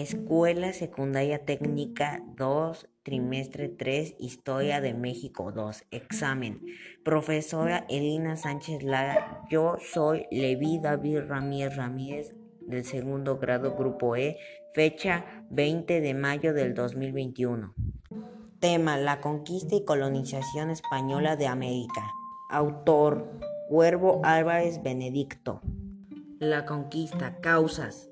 [0.00, 6.60] Escuela Secundaria Técnica 2, trimestre 3, Historia de México 2, examen.
[7.04, 14.36] Profesora Elina Sánchez Lara, yo soy Levi David Ramírez Ramírez del segundo grado Grupo E,
[14.72, 17.74] fecha 20 de mayo del 2021.
[18.60, 22.08] Tema, la conquista y colonización española de América.
[22.50, 23.28] Autor,
[23.68, 25.60] Huervo Álvarez Benedicto.
[26.38, 28.07] La conquista, causas.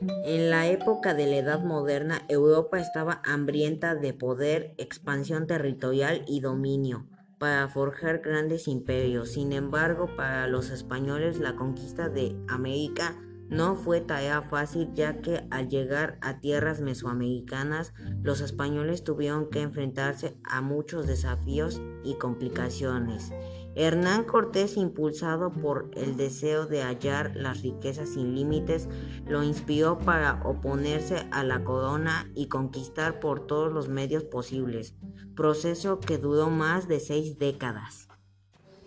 [0.00, 6.40] En la época de la Edad Moderna, Europa estaba hambrienta de poder, expansión territorial y
[6.40, 7.06] dominio
[7.38, 9.32] para forjar grandes imperios.
[9.32, 13.16] Sin embargo, para los españoles la conquista de América
[13.48, 19.62] no fue tarea fácil ya que al llegar a tierras mesoamericanas los españoles tuvieron que
[19.62, 23.32] enfrentarse a muchos desafíos y complicaciones.
[23.74, 28.88] Hernán Cortés, impulsado por el deseo de hallar las riquezas sin límites,
[29.24, 34.94] lo inspiró para oponerse a la corona y conquistar por todos los medios posibles,
[35.36, 38.08] proceso que duró más de seis décadas.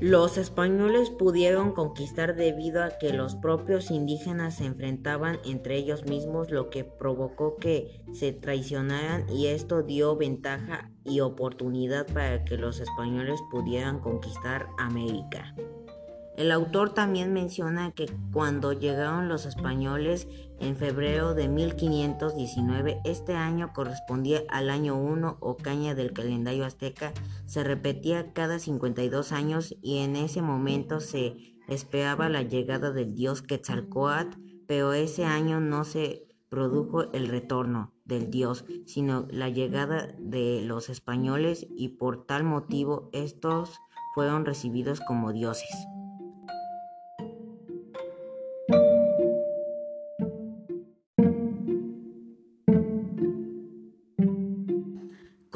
[0.00, 6.50] Los españoles pudieron conquistar debido a que los propios indígenas se enfrentaban entre ellos mismos,
[6.50, 12.80] lo que provocó que se traicionaran y esto dio ventaja y oportunidad para que los
[12.80, 15.54] españoles pudieran conquistar América.
[16.36, 20.26] El autor también menciona que cuando llegaron los españoles
[20.58, 27.12] en febrero de 1519, este año correspondía al año 1 o caña del calendario azteca,
[27.46, 33.42] se repetía cada 52 años y en ese momento se esperaba la llegada del dios
[33.42, 40.62] Quetzalcoatl, pero ese año no se produjo el retorno del dios, sino la llegada de
[40.62, 43.78] los españoles y por tal motivo estos
[44.14, 45.86] fueron recibidos como dioses.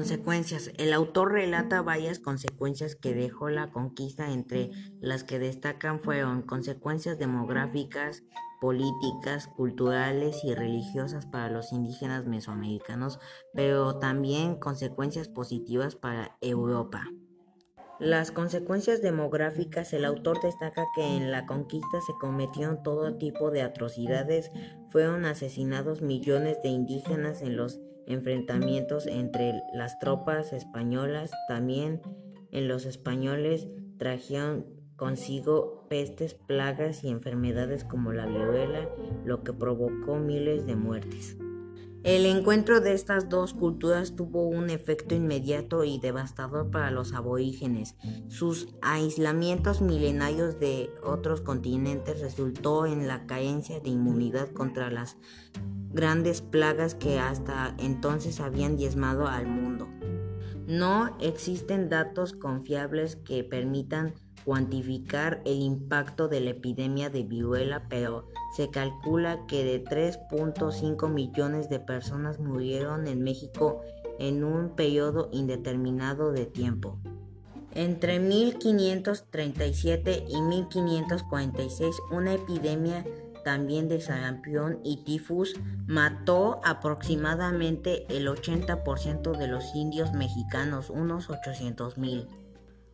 [0.00, 0.72] Consecuencias.
[0.78, 7.18] El autor relata varias consecuencias que dejó la conquista, entre las que destacan fueron consecuencias
[7.18, 8.22] demográficas,
[8.62, 13.18] políticas, culturales y religiosas para los indígenas mesoamericanos,
[13.52, 17.04] pero también consecuencias positivas para Europa.
[18.00, 23.60] Las consecuencias demográficas, el autor destaca que en la conquista se cometieron todo tipo de
[23.60, 24.50] atrocidades,
[24.88, 31.30] fueron asesinados millones de indígenas en los enfrentamientos entre las tropas españolas.
[31.46, 32.00] También
[32.50, 33.68] en los españoles
[33.98, 34.64] trajeron
[34.96, 38.88] consigo pestes, plagas y enfermedades como la viruela,
[39.26, 41.36] lo que provocó miles de muertes.
[42.02, 47.94] El encuentro de estas dos culturas tuvo un efecto inmediato y devastador para los aborígenes.
[48.28, 55.18] Sus aislamientos milenarios de otros continentes resultó en la carencia de inmunidad contra las
[55.92, 59.86] grandes plagas que hasta entonces habían diezmado al mundo.
[60.66, 64.14] No existen datos confiables que permitan
[64.44, 71.68] cuantificar el impacto de la epidemia de viruela, pero se calcula que de 3.5 millones
[71.68, 73.82] de personas murieron en México
[74.18, 76.98] en un periodo indeterminado de tiempo.
[77.72, 83.04] Entre 1537 y 1546, una epidemia
[83.42, 85.54] también de sarampión y tifus,
[85.86, 92.26] mató aproximadamente el 80% de los indios mexicanos, unos 800 mil.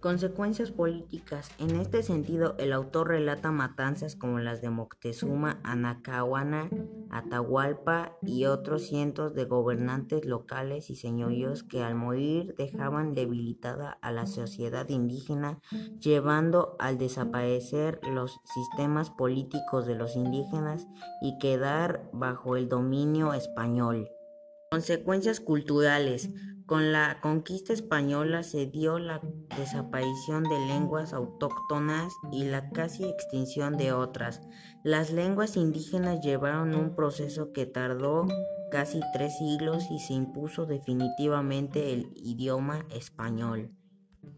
[0.07, 1.51] Consecuencias políticas.
[1.59, 6.71] En este sentido, el autor relata matanzas como las de Moctezuma, Anacahuana,
[7.11, 14.13] Atahualpa y otros cientos de gobernantes locales y señoríos que al morir dejaban debilitada a
[14.13, 15.59] la sociedad indígena,
[15.99, 20.87] llevando al desaparecer los sistemas políticos de los indígenas
[21.21, 24.09] y quedar bajo el dominio español.
[24.71, 26.31] Consecuencias culturales.
[26.67, 29.21] Con la conquista española se dio la
[29.57, 34.43] desaparición de lenguas autóctonas y la casi extinción de otras.
[34.83, 38.27] Las lenguas indígenas llevaron un proceso que tardó
[38.71, 43.71] casi tres siglos y se impuso definitivamente el idioma español.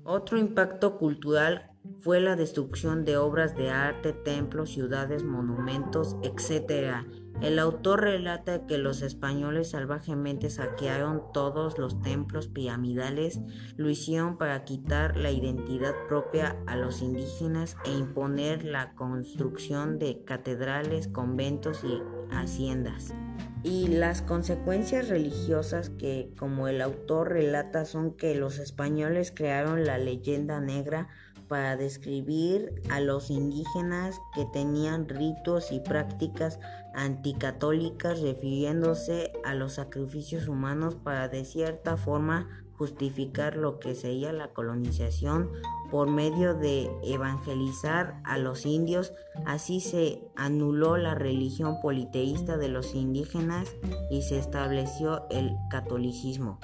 [0.04, 1.70] Otro impacto cultural
[2.00, 7.06] fue la destrucción de obras de arte, templos, ciudades, monumentos, etc.
[7.40, 13.40] El autor relata que los españoles salvajemente saquearon todos los templos piramidales,
[13.76, 20.24] lo hicieron para quitar la identidad propia a los indígenas e imponer la construcción de
[20.24, 22.02] catedrales, conventos y
[22.34, 23.14] haciendas.
[23.62, 29.98] Y las consecuencias religiosas que, como el autor relata, son que los españoles crearon la
[29.98, 31.08] leyenda negra
[31.48, 36.60] para describir a los indígenas que tenían ritos y prácticas
[36.98, 44.48] anticatólicas refiriéndose a los sacrificios humanos para de cierta forma justificar lo que sería la
[44.52, 45.50] colonización
[45.90, 49.12] por medio de evangelizar a los indios.
[49.46, 53.74] Así se anuló la religión politeísta de los indígenas
[54.10, 56.58] y se estableció el catolicismo.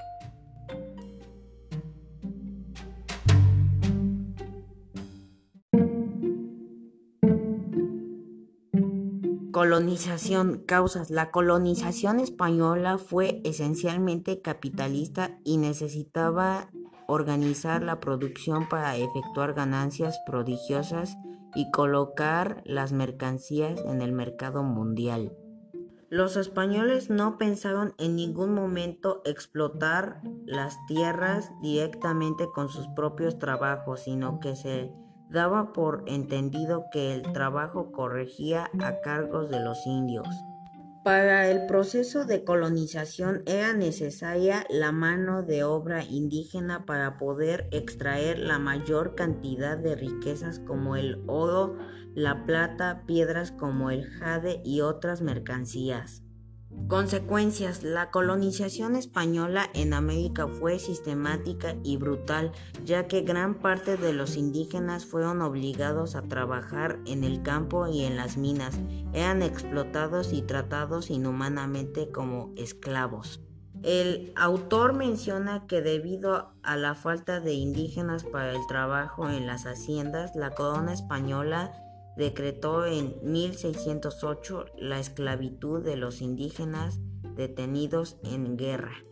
[9.54, 11.10] Colonización, causas.
[11.10, 16.72] La colonización española fue esencialmente capitalista y necesitaba
[17.06, 21.16] organizar la producción para efectuar ganancias prodigiosas
[21.54, 25.36] y colocar las mercancías en el mercado mundial.
[26.10, 34.00] Los españoles no pensaron en ningún momento explotar las tierras directamente con sus propios trabajos,
[34.00, 34.92] sino que se
[35.28, 40.28] daba por entendido que el trabajo corregía a cargos de los indios.
[41.04, 48.38] Para el proceso de colonización era necesaria la mano de obra indígena para poder extraer
[48.38, 51.76] la mayor cantidad de riquezas como el oro,
[52.14, 56.23] la plata, piedras como el jade y otras mercancías.
[56.88, 57.82] Consecuencias.
[57.82, 62.52] La colonización española en América fue sistemática y brutal,
[62.84, 68.04] ya que gran parte de los indígenas fueron obligados a trabajar en el campo y
[68.04, 68.78] en las minas,
[69.14, 73.40] eran explotados y tratados inhumanamente como esclavos.
[73.82, 79.64] El autor menciona que debido a la falta de indígenas para el trabajo en las
[79.64, 81.83] haciendas, la corona española
[82.16, 87.00] decretó en 1608 la esclavitud de los indígenas
[87.36, 89.04] detenidos en guerra.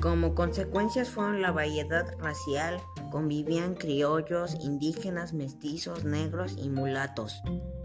[0.00, 2.78] Como consecuencias fueron la variedad racial,
[3.10, 7.40] convivían criollos, indígenas, mestizos, negros y mulatos.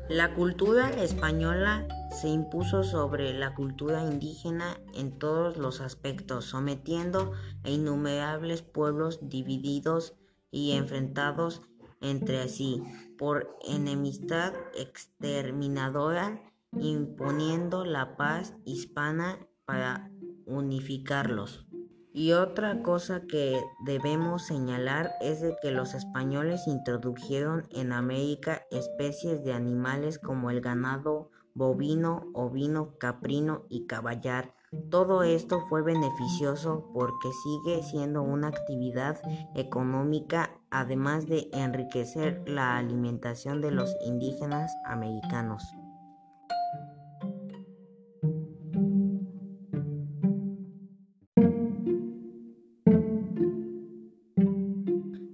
[0.09, 1.87] La cultura española
[2.19, 7.31] se impuso sobre la cultura indígena en todos los aspectos, sometiendo
[7.63, 10.15] a innumerables pueblos divididos
[10.51, 11.61] y enfrentados
[12.01, 12.83] entre sí
[13.17, 16.41] por enemistad exterminadora,
[16.73, 20.11] imponiendo la paz hispana para
[20.45, 21.65] unificarlos.
[22.13, 29.45] Y otra cosa que debemos señalar es de que los españoles introdujeron en América especies
[29.45, 34.53] de animales como el ganado bovino, ovino, caprino y caballar,
[34.89, 39.19] todo esto fue beneficioso porque sigue siendo una actividad
[39.53, 45.63] económica además de enriquecer la alimentación de los indígenas americanos.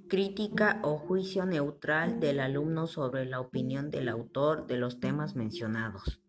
[0.10, 6.22] Crítica o juicio neutral del alumno sobre la opinión del autor de los temas mencionados.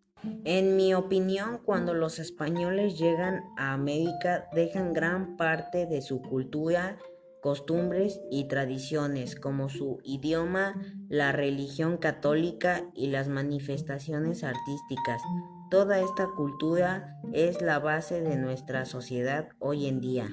[0.44, 6.98] En mi opinión, cuando los españoles llegan a América, dejan gran parte de su cultura,
[7.40, 10.74] costumbres y tradiciones, como su idioma,
[11.08, 15.22] la religión católica y las manifestaciones artísticas.
[15.70, 20.28] Toda esta cultura es la base de nuestra sociedad hoy en día.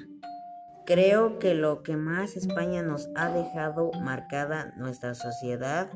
[0.86, 5.90] Creo que lo que más España nos ha dejado marcada nuestra sociedad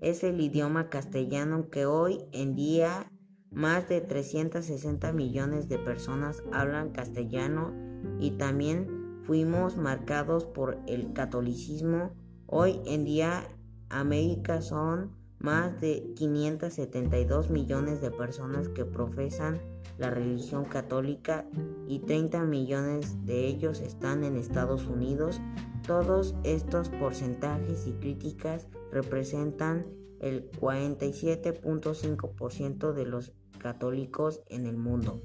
[0.00, 3.10] es el idioma castellano que hoy en día
[3.50, 7.72] más de 360 millones de personas hablan castellano
[8.20, 8.95] y también
[9.26, 12.12] fuimos marcados por el catolicismo.
[12.46, 13.48] Hoy en día
[13.88, 19.60] América son más de 572 millones de personas que profesan
[19.98, 21.44] la religión católica
[21.88, 25.40] y 30 millones de ellos están en Estados Unidos.
[25.86, 29.86] Todos estos porcentajes y críticas representan
[30.20, 35.22] el 47.5% de los católicos en el mundo.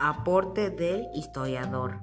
[0.00, 1.94] Aporte del historiador.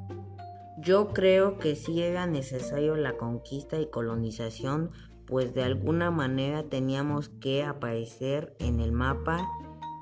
[0.84, 4.92] Yo creo que sí era necesario la conquista y colonización,
[5.26, 9.48] pues de alguna manera teníamos que aparecer en el mapa,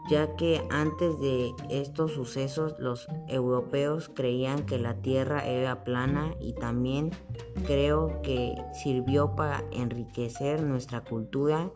[0.10, 6.54] ya que antes de estos sucesos los europeos creían que la tierra era plana y
[6.54, 7.12] también
[7.68, 11.72] creo que sirvió para enriquecer nuestra cultura.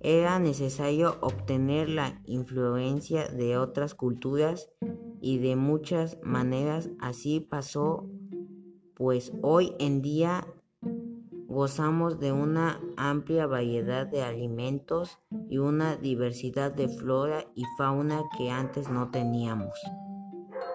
[0.00, 4.68] Era necesario obtener la influencia de otras culturas
[5.22, 6.90] y de muchas maneras.
[7.00, 8.06] Así pasó,
[9.04, 10.46] pues hoy en día
[11.46, 15.18] gozamos de una amplia variedad de alimentos
[15.50, 19.78] y una diversidad de flora y fauna que antes no teníamos.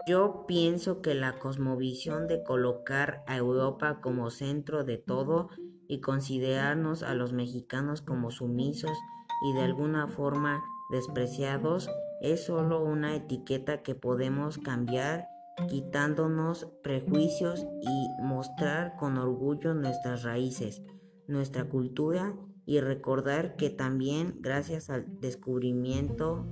[0.06, 5.50] Yo pienso que la cosmovisión de colocar a Europa como centro de todo
[5.88, 8.96] y considerarnos a los mexicanos como sumisos
[9.44, 11.90] y de alguna forma despreciados
[12.22, 15.26] es solo una etiqueta que podemos cambiar
[15.68, 20.84] quitándonos prejuicios y mostrar con orgullo nuestras raíces,
[21.28, 22.36] nuestra cultura
[22.66, 26.46] y recordar que también gracias al descubrimiento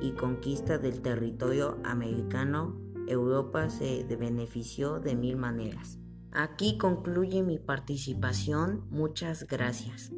[0.00, 5.98] y conquista del territorio americano, Europa se benefició de mil maneras.
[6.32, 8.86] Aquí concluye mi participación.
[8.90, 10.12] Muchas gracias.